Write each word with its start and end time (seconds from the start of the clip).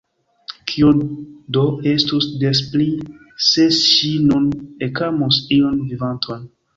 Kio 0.69 0.91
do 1.57 1.65
estus 1.91 2.25
des 2.43 2.61
pli, 2.71 2.87
se 3.49 3.65
ŝi 3.81 4.09
nun 4.31 4.49
ekamus 4.89 5.39
iun 5.59 5.77
vivanton! 5.93 6.49